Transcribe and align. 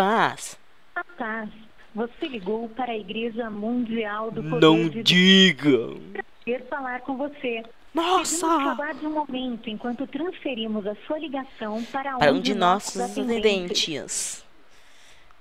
paz. 0.00 0.58
A 0.96 1.04
paz. 1.18 1.50
Você 1.94 2.26
ligou 2.26 2.70
para 2.70 2.90
a 2.92 2.96
Igreja 2.96 3.50
Mundial 3.50 4.30
do 4.30 4.42
Poder 4.42 4.60
Não 4.66 4.88
de 4.88 5.02
diga. 5.02 5.94
Quer 6.42 6.66
falar 6.68 7.00
com 7.02 7.18
você. 7.18 7.62
Nossa! 7.92 8.46
Aguarde 8.46 9.04
um 9.06 9.10
momento 9.10 9.68
enquanto 9.68 10.06
transferimos 10.06 10.86
a 10.86 10.94
sua 11.06 11.18
ligação 11.18 11.84
para 11.92 12.16
um, 12.16 12.18
Para 12.18 12.32
um 12.32 12.40
de 12.40 12.54
nossos 12.54 12.98
atendentes. 12.98 13.44
atendentes. 13.44 14.44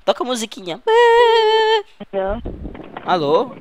Toca 0.04 0.24
a 0.24 0.28
musiquinha. 0.28 0.82
Alô, 2.12 2.42
Alô? 3.06 3.56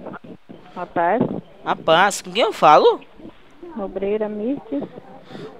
rapaz, 0.74 1.22
A 1.64 1.76
paz. 1.76 2.20
Com 2.22 2.32
quem 2.32 2.42
eu 2.42 2.52
falo? 2.52 3.00
obreira 3.78 4.28
Mirtes. 4.28 4.82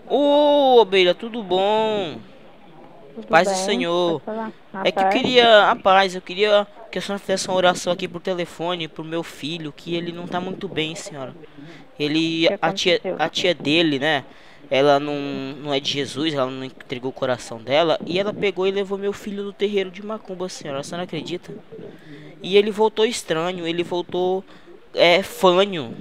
Ô, 0.09 0.81
Obeira, 0.81 1.15
tudo 1.15 1.45
bom? 1.45 2.19
Tudo 3.23 3.29
Paz 3.29 3.49
do 3.49 3.55
bem? 3.55 3.65
Senhor. 3.65 4.21
Pode 4.21 4.25
falar. 4.25 4.53
É 4.85 4.93
que 4.93 5.03
eu 5.03 5.09
queria 5.09 5.71
a 5.71 5.77
paz, 5.77 6.15
eu 6.15 6.21
queria 6.21 6.67
que 6.91 6.99
a 6.99 7.03
senhora 7.03 7.19
fizesse 7.19 7.49
uma 7.49 7.57
oração 7.57 7.93
aqui 7.93 8.07
por 8.07 8.21
telefone 8.21 8.89
pro 8.89 9.05
meu 9.05 9.23
filho, 9.23 9.73
que 9.73 9.95
ele 9.95 10.13
não 10.13 10.27
tá 10.27 10.41
muito 10.41 10.69
bem, 10.69 10.95
senhora. 10.95 11.35
Ele, 11.99 12.49
a 12.63 12.73
tia, 12.73 13.01
a 13.19 13.29
tia 13.29 13.55
dele, 13.55 13.99
né? 13.99 14.25
Ela 14.71 15.01
não, 15.01 15.15
não 15.63 15.75
é 15.75 15.81
de 15.81 15.91
Jesus, 15.91 16.35
ela 16.35 16.51
não 16.51 16.65
entregou 16.65 17.11
o 17.11 17.15
coração 17.15 17.59
dela. 17.59 17.99
E 18.07 18.19
ela 18.19 18.33
pegou 18.33 18.67
e 18.67 18.71
levou 18.71 18.99
meu 18.99 19.13
filho 19.13 19.43
do 19.43 19.53
terreiro 19.53 19.91
de 19.91 20.05
Macumba, 20.05 20.49
senhora. 20.49 20.81
A 20.81 20.83
senhora 20.83 21.05
acredita? 21.05 21.53
E 22.43 22.57
ele 22.57 22.71
voltou 22.71 23.05
estranho, 23.05 23.67
ele 23.67 23.83
voltou 23.83 24.45
é, 24.95 25.23
fanho. 25.23 25.95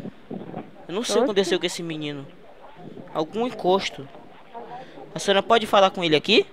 Eu 0.88 0.94
não 0.94 1.04
sei 1.04 1.16
o 1.16 1.20
que 1.20 1.24
aconteceu 1.26 1.60
com 1.60 1.66
esse 1.66 1.82
menino. 1.82 2.28
Algum 3.14 3.48
encosto. 3.48 4.08
A 5.16 5.20
senhora 5.20 5.42
pode 5.42 5.66
falar 5.66 5.90
com 5.90 6.04
ele 6.04 6.16
aqui? 6.16 6.46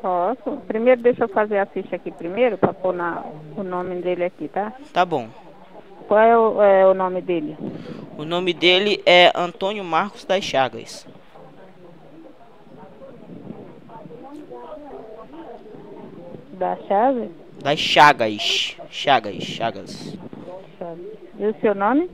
Posso? 0.00 0.58
Primeiro 0.66 1.02
deixa 1.02 1.24
eu 1.24 1.28
fazer 1.28 1.58
a 1.58 1.66
ficha 1.66 1.96
aqui 1.96 2.10
primeiro, 2.10 2.58
pra 2.58 2.72
pôr 2.72 2.92
na, 2.92 3.24
o 3.56 3.62
nome 3.62 3.96
dele 4.02 4.24
aqui, 4.24 4.48
tá? 4.48 4.72
Tá 4.92 5.04
bom. 5.04 5.28
Qual 6.06 6.20
é 6.20 6.38
o, 6.38 6.62
é 6.62 6.86
o 6.86 6.94
nome 6.94 7.20
dele? 7.20 7.56
O 8.16 8.24
nome 8.24 8.52
dele 8.52 9.02
é 9.04 9.32
Antônio 9.34 9.82
Marcos 9.84 10.24
das 10.24 10.44
Chagas. 10.44 11.06
Da 16.52 16.76
chave? 16.88 17.30
Das 17.62 17.78
Chagas. 17.78 18.76
Chagas, 18.90 19.42
Chagas. 19.42 20.16
E 21.38 21.46
o 21.46 21.54
seu 21.60 21.74
nome? 21.74 22.08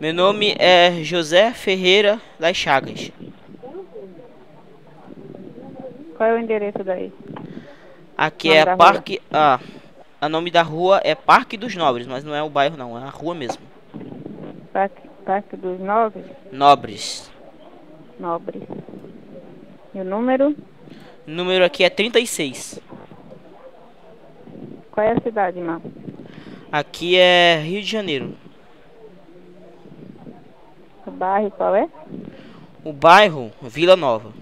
Meu 0.00 0.12
nome 0.12 0.56
é 0.58 1.02
José 1.04 1.52
Ferreira 1.52 2.20
das 2.38 2.56
Chagas. 2.56 3.12
Qual 6.16 6.28
é 6.28 6.34
o 6.34 6.38
endereço 6.38 6.84
daí? 6.84 7.12
Aqui 8.16 8.52
é 8.52 8.76
Parque. 8.76 9.20
Ah, 9.32 9.58
o 10.22 10.28
nome 10.28 10.50
da 10.50 10.62
rua 10.62 11.00
é 11.02 11.14
Parque 11.14 11.56
dos 11.56 11.74
Nobres, 11.74 12.06
mas 12.06 12.22
não 12.24 12.34
é 12.34 12.42
o 12.42 12.48
bairro, 12.48 12.76
não, 12.76 12.96
é 12.98 13.02
a 13.02 13.10
rua 13.10 13.34
mesmo. 13.34 13.62
Parque, 14.72 15.08
Parque 15.24 15.56
dos 15.56 15.80
Nobres? 15.80 16.24
Nobres. 16.52 17.30
Nobres. 18.18 18.62
E 19.94 20.00
o 20.00 20.04
número? 20.04 20.56
O 21.26 21.30
número 21.30 21.64
aqui 21.64 21.84
é 21.84 21.90
36. 21.90 22.80
Qual 24.90 25.06
é 25.06 25.12
a 25.12 25.20
cidade, 25.20 25.58
irmão? 25.58 25.82
Aqui 26.70 27.16
é 27.16 27.58
Rio 27.58 27.80
de 27.80 27.90
Janeiro. 27.90 28.34
O 31.06 31.10
bairro 31.10 31.50
qual 31.50 31.74
é? 31.74 31.88
O 32.84 32.92
bairro, 32.92 33.50
Vila 33.60 33.96
Nova. 33.96 34.32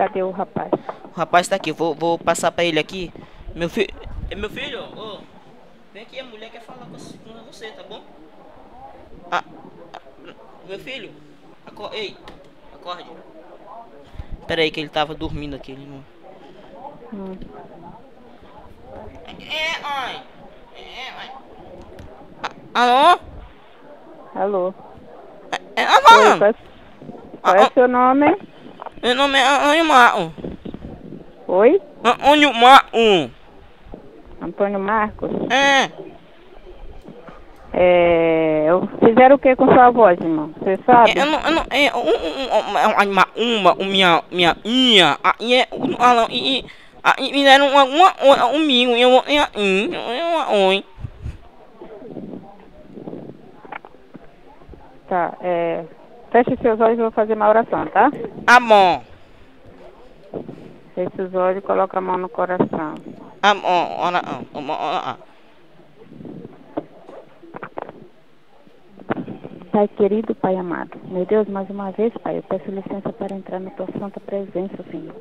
Cadê 0.00 0.22
o 0.22 0.30
rapaz? 0.30 0.70
O 1.04 1.14
rapaz 1.14 1.46
tá 1.46 1.56
aqui, 1.56 1.72
vou, 1.72 1.94
vou 1.94 2.18
passar 2.18 2.50
pra 2.50 2.64
ele 2.64 2.78
aqui. 2.80 3.12
Meu 3.54 3.68
filho. 3.68 3.92
Meu 4.34 4.48
filho, 4.48 4.82
ô. 4.96 5.18
vem 5.92 6.04
aqui, 6.04 6.18
a 6.18 6.24
mulher 6.24 6.50
quer 6.50 6.62
falar 6.62 6.86
com 6.86 6.96
você, 7.52 7.66
tá 7.72 7.82
bom? 7.82 8.00
Ah, 9.30 9.44
ah, 9.92 10.00
meu 10.66 10.78
filho, 10.78 11.12
ei, 11.92 12.16
acorde. 12.74 13.10
Pera 14.46 14.62
aí 14.62 14.70
que 14.70 14.80
ele 14.80 14.88
tava 14.88 15.14
dormindo 15.14 15.54
aqui, 15.54 15.72
ele 15.72 15.84
não. 15.84 16.02
Hum. 17.12 17.36
É, 19.26 19.80
mãe. 19.82 20.22
É, 20.76 21.12
mãe. 21.12 21.30
Alô? 22.72 23.20
Alô? 24.34 24.74
É, 25.76 25.82
Oi, 25.82 25.86
alô? 25.86 26.38
qual 26.38 26.48
é, 26.48 26.54
qual 27.42 27.54
é 27.56 27.62
Ah, 27.64 27.68
o 27.68 27.72
seu 27.74 27.86
nome? 27.86 28.50
Meu 29.02 29.14
nome 29.14 29.38
é 29.38 29.48
Antônio 29.48 29.84
Marco. 29.86 30.32
Oi? 31.48 31.80
Antônio 32.04 32.54
Marco. 32.54 33.30
Antônio 34.42 34.78
Marcos? 34.78 35.30
É. 35.50 35.90
É, 37.72 38.68
fizeram 38.98 39.36
o 39.36 39.38
que 39.38 39.56
com 39.56 39.72
sua 39.72 39.90
voz, 39.90 40.18
irmão? 40.20 40.52
Você 40.58 40.78
sabe? 40.84 41.12
Eu 41.16 41.24
não, 41.24 41.40
eu 41.40 41.50
não, 41.52 41.64
é, 41.70 41.96
um, 41.96 42.00
um, 42.00 42.44
um, 42.44 43.04
uma, 43.04 43.04
uma, 43.04 43.26
uma, 43.36 43.74
minha, 43.76 44.22
minha, 44.30 44.56
minha, 44.64 45.18
aí 45.22 45.54
é, 45.54 45.68
um, 45.72 45.92
e, 46.30 46.64
ah, 47.02 47.14
e 47.18 47.32
me 47.32 47.44
deram 47.44 47.68
uma, 47.68 47.84
uma, 47.84 48.14
uma, 48.22 48.46
um 48.48 48.58
minho, 48.58 48.96
e 48.96 49.00
eu, 49.00 49.22
e 49.26 49.38
a, 49.38 49.48
um, 49.56 49.88
uma, 49.88 50.66
oi. 50.66 50.84
Tá, 55.08 55.34
é, 55.40 55.84
feche 56.30 56.56
seus 56.62 56.80
olhos 56.80 56.98
e 56.98 57.02
vou 57.02 57.10
fazer 57.10 57.34
uma 57.34 57.48
oração, 57.48 57.86
tá? 57.86 58.10
Bom, 58.60 59.02
Feche 60.94 61.22
os 61.22 61.34
olhos 61.34 61.58
e 61.58 61.66
coloca 61.66 61.98
a 61.98 62.00
mão 62.00 62.18
no 62.18 62.28
coração. 62.28 62.94
bom, 63.42 63.96
ora, 63.98 64.20
ah, 64.24 64.40
ora, 64.54 65.18
Pai 69.72 69.88
querido, 69.88 70.34
Pai 70.34 70.56
amado, 70.56 70.98
meu 71.04 71.24
Deus, 71.24 71.48
mais 71.48 71.70
uma 71.70 71.92
vez, 71.92 72.12
Pai, 72.22 72.38
eu 72.38 72.42
peço 72.42 72.70
licença 72.70 73.12
para 73.12 73.34
entrar 73.34 73.60
na 73.60 73.70
tua 73.70 73.86
santa 73.98 74.18
presença, 74.20 74.82
Senhor. 74.90 75.14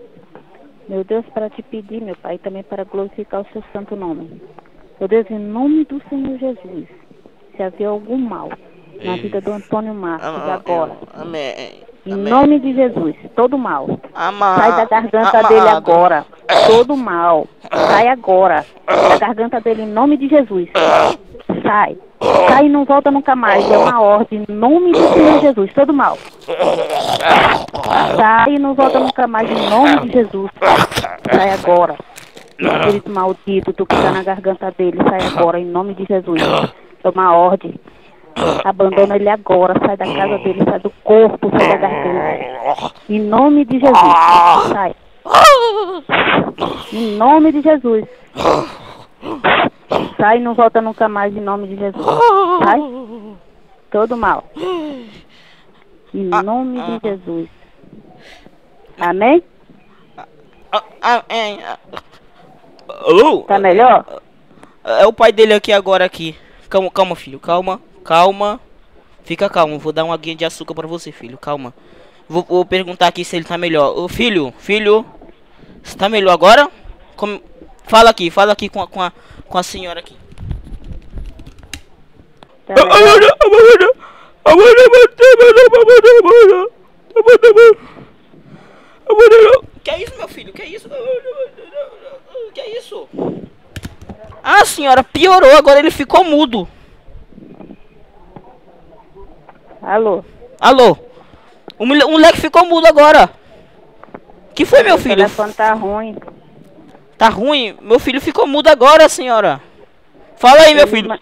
Meu 0.87 1.03
Deus, 1.03 1.23
para 1.27 1.51
te 1.51 1.61
pedir, 1.61 2.01
meu 2.01 2.15
Pai, 2.15 2.39
também 2.39 2.63
para 2.63 2.83
glorificar 2.83 3.41
o 3.41 3.47
seu 3.53 3.63
santo 3.71 3.95
nome. 3.95 4.41
Meu 4.99 5.07
Deus, 5.07 5.29
em 5.29 5.37
nome 5.37 5.85
do 5.85 6.01
Senhor 6.09 6.37
Jesus, 6.39 6.87
se 7.55 7.61
havia 7.61 7.89
algum 7.89 8.17
mal 8.17 8.49
na 9.03 9.15
vida 9.15 9.41
do 9.41 9.51
Antônio 9.51 9.93
Marcos 9.93 10.49
agora, 10.49 10.91
amém, 11.13 11.83
em 12.05 12.15
nome 12.15 12.59
de 12.59 12.73
Jesus, 12.73 13.15
todo 13.35 13.57
mal, 13.57 13.87
Sai 14.13 14.71
da 14.75 14.85
garganta 14.85 15.43
dele 15.43 15.69
agora. 15.69 16.25
Todo 16.67 16.97
mal. 16.97 17.47
Sai 17.71 18.07
agora. 18.07 18.65
Da 18.85 19.17
garganta 19.17 19.61
dele 19.61 19.83
em 19.83 19.87
nome 19.87 20.17
de 20.17 20.27
Jesus. 20.27 20.69
Sai. 21.63 21.97
Sai 22.49 22.65
e 22.65 22.69
não 22.69 22.83
volta 22.83 23.09
nunca 23.11 23.35
mais. 23.35 23.69
É 23.69 23.77
uma 23.77 24.01
ordem 24.01 24.45
em 24.47 24.53
nome 24.53 24.91
do 24.91 25.07
Senhor 25.13 25.39
Jesus. 25.39 25.73
Todo 25.73 25.93
mal. 25.93 26.17
Sai 28.17 28.55
e 28.55 28.59
não 28.59 28.73
volta 28.73 28.99
nunca 28.99 29.27
mais 29.27 29.49
em 29.49 29.69
nome 29.69 29.99
de 30.01 30.11
Jesus. 30.11 30.51
Sai 31.31 31.51
agora. 31.51 31.95
Espírito 32.59 33.09
maldito, 33.09 33.71
tu 33.71 33.85
que 33.85 33.95
tá 33.95 34.11
na 34.11 34.21
garganta 34.21 34.69
dele, 34.77 34.97
sai 35.07 35.19
agora 35.27 35.59
em 35.59 35.65
nome 35.65 35.93
de 35.93 36.05
Jesus. 36.05 36.41
É 37.03 37.09
uma 37.09 37.33
ordem. 37.33 37.73
Abandona 38.63 39.15
ele 39.15 39.29
agora, 39.29 39.73
sai 39.85 39.97
da 39.97 40.05
casa 40.05 40.37
dele, 40.39 40.63
sai 40.63 40.79
do 40.79 40.89
corpo, 41.03 41.49
sai 41.57 41.69
da 41.69 41.77
garganta. 41.77 42.93
Em 43.09 43.19
nome 43.19 43.65
de 43.65 43.79
Jesus. 43.79 43.97
Sai. 44.71 44.95
Em 46.93 47.17
nome 47.17 47.51
de 47.51 47.61
Jesus. 47.61 48.05
Sai 50.17 50.37
e 50.37 50.41
não 50.41 50.53
volta 50.53 50.81
nunca 50.81 51.07
mais 51.07 51.35
em 51.35 51.41
nome 51.41 51.67
de 51.67 51.75
Jesus. 51.77 52.05
Sai. 52.63 52.79
Todo 53.91 54.15
mal. 54.17 54.43
Em 56.13 56.23
nome 56.25 56.79
de 56.81 57.09
Jesus. 57.09 57.49
Amém? 58.99 59.43
Ah, 60.71 60.83
ah, 61.01 61.23
é, 61.29 61.53
ah. 61.63 61.77
Alô? 63.07 63.43
Tá 63.43 63.57
melhor? 63.57 64.05
É 64.83 65.05
o 65.05 65.13
pai 65.13 65.31
dele 65.31 65.53
aqui 65.53 65.71
agora 65.71 66.05
aqui. 66.05 66.35
Calma, 66.69 66.91
calma, 66.91 67.15
filho, 67.15 67.39
calma, 67.39 67.81
calma. 68.09 68.59
Fica 69.23 69.47
calmo, 69.47 69.77
vou 69.77 69.93
dar 69.93 70.03
uma 70.03 70.17
guia 70.17 70.33
de 70.33 70.43
açúcar 70.43 70.73
pra 70.73 70.87
você, 70.87 71.11
filho, 71.11 71.37
calma. 71.37 71.71
Vou, 72.27 72.43
vou 72.43 72.65
perguntar 72.65 73.05
aqui 73.05 73.23
se 73.23 73.35
ele 73.35 73.45
tá 73.45 73.55
melhor. 73.55 73.95
Ô 73.95 74.07
filho, 74.07 74.51
filho, 74.57 75.05
você 75.83 75.95
tá 75.95 76.09
melhor 76.09 76.31
agora? 76.31 76.71
Como... 77.15 77.39
Fala 77.83 78.09
aqui, 78.09 78.31
fala 78.31 78.53
aqui 78.53 78.67
com 78.67 78.81
a, 78.81 78.87
com 78.87 78.99
a, 78.99 79.11
com 79.47 79.57
a 79.59 79.61
senhora 79.61 79.99
aqui. 79.99 80.17
Tá? 82.65 82.73
Que 89.83 89.91
é 89.91 90.03
isso, 90.03 90.17
meu 90.17 90.27
filho? 90.27 90.51
Que 90.51 90.63
é 90.63 90.65
isso? 90.65 90.89
Que 92.55 92.61
é 92.61 92.77
isso? 92.77 93.07
Ah, 94.41 94.65
senhora, 94.65 95.03
piorou, 95.03 95.55
agora 95.55 95.77
ele 95.77 95.91
ficou 95.91 96.23
mudo. 96.23 96.67
Alô? 99.89 100.23
Alô? 100.61 100.95
O 101.79 101.83
mole- 101.83 102.03
o 102.03 102.11
moleque 102.11 102.39
ficou 102.39 102.63
mudo 102.63 102.85
agora. 102.85 103.27
Que 104.53 104.63
foi, 104.63 104.83
meu 104.83 104.95
O 104.95 104.97
filho? 104.99 105.15
telefone 105.15 105.51
tá 105.53 105.73
ruim. 105.73 106.15
Tá 107.17 107.27
ruim? 107.29 107.75
Meu 107.81 107.99
filho 107.99 108.21
ficou 108.21 108.45
mudo 108.45 108.67
agora, 108.67 109.09
senhora. 109.09 109.59
Fala 110.37 110.61
aí, 110.61 110.75
meu 110.75 110.87
filho. 110.87 111.11
ele- 111.11 111.19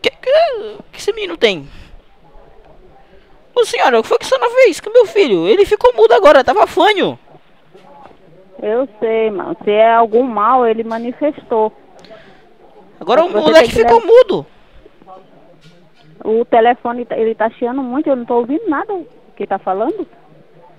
Que, 0.00 0.10
que, 0.10 0.76
que 0.92 0.98
esse 1.00 1.12
menino 1.12 1.36
tem? 1.36 1.68
Ô 3.56 3.64
senhora, 3.64 3.98
o 3.98 4.02
que 4.02 4.08
foi 4.08 4.18
que 4.18 4.24
a 4.24 4.28
senhora 4.28 4.50
fez 4.54 4.78
com 4.78 4.90
meu 4.90 5.04
filho? 5.06 5.48
Ele 5.48 5.66
ficou 5.66 5.92
mudo 5.94 6.12
agora, 6.12 6.44
tava 6.44 6.64
fanho. 6.66 7.18
Eu 8.62 8.88
sei, 9.00 9.30
mano. 9.30 9.56
Se 9.64 9.70
é 9.70 9.92
algum 9.92 10.22
mal, 10.22 10.64
ele 10.66 10.84
manifestou. 10.84 11.72
Agora 13.00 13.24
o 13.24 13.28
moleque 13.30 13.72
ficou 13.72 14.00
mudo. 14.00 14.46
O 16.24 16.44
telefone, 16.44 17.04
tá- 17.04 17.16
ele 17.18 17.34
tá 17.34 17.50
chiando 17.50 17.82
muito, 17.82 18.08
eu 18.08 18.14
não 18.14 18.24
tô 18.24 18.34
ouvindo 18.36 18.68
nada 18.68 18.94
que 19.36 19.44
tá 19.44 19.58
falando. 19.58 20.06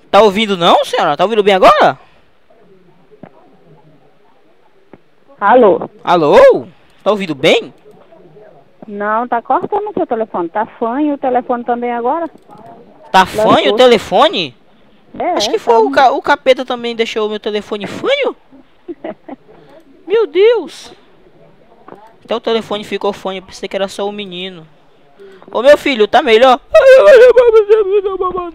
Tá 0.09 0.21
ouvindo 0.21 0.55
não, 0.55 0.85
senhora? 0.85 1.17
Tá 1.17 1.25
ouvindo 1.25 1.43
bem 1.43 1.55
agora? 1.55 1.99
Alô? 5.39 5.89
Alô? 6.03 6.65
Tá 7.03 7.11
ouvindo 7.11 7.35
bem? 7.35 7.73
Não, 8.87 9.27
tá 9.27 9.41
cortando 9.41 9.89
o 9.89 9.93
seu 9.93 10.07
telefone. 10.07 10.47
Tá 10.47 10.65
fanho 10.79 11.15
o 11.15 11.17
telefone 11.17 11.63
também 11.65 11.91
agora? 11.91 12.29
Tá 13.11 13.25
fanho 13.25 13.73
o 13.73 13.75
telefone? 13.75 14.55
É, 15.17 15.31
Acho 15.31 15.49
que 15.51 15.57
tá 15.57 15.63
foi 15.63 15.75
o, 15.75 15.91
ca- 15.91 16.11
o 16.11 16.21
capeta 16.21 16.65
também 16.65 16.95
deixou 16.95 17.27
o 17.27 17.29
meu 17.29 17.39
telefone 17.39 17.85
fanho. 17.87 18.35
Meu 20.07 20.27
Deus. 20.27 20.91
Até 22.23 22.35
o 22.35 22.41
telefone 22.41 22.83
ficou 22.83 23.13
fanho, 23.13 23.39
eu 23.39 23.43
pensei 23.45 23.67
que 23.69 23.75
era 23.75 23.87
só 23.87 24.07
o 24.07 24.11
menino. 24.11 24.67
Ô 25.51 25.61
meu 25.61 25.77
filho, 25.77 26.07
tá 26.07 26.21
melhor? 26.21 26.59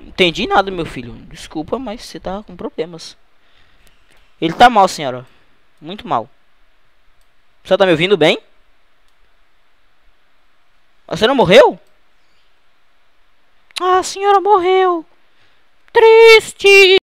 Entendi 0.06 0.46
nada, 0.46 0.70
meu 0.70 0.84
filho. 0.87 1.12
Desculpa, 1.31 1.78
mas 1.78 2.05
você 2.05 2.19
tá 2.20 2.43
com 2.46 2.56
problemas. 2.56 3.16
Ele 4.40 4.52
tá 4.52 4.69
mal, 4.70 4.87
senhora. 4.88 5.26
Muito 5.81 6.06
mal. 6.06 6.28
Você 7.64 7.76
tá 7.76 7.84
me 7.87 7.93
ouvindo 7.93 8.16
bem? 8.16 8.38
Você 11.08 11.26
não 11.26 11.34
morreu? 11.34 11.78
Ah, 13.81 13.99
a 13.99 14.02
senhora 14.02 14.40
morreu. 14.40 15.05
Triste. 15.93 16.99